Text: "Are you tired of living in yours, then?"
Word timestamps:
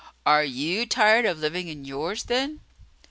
"Are 0.25 0.43
you 0.43 0.87
tired 0.87 1.25
of 1.27 1.37
living 1.37 1.67
in 1.67 1.85
yours, 1.85 2.23
then?" 2.23 2.61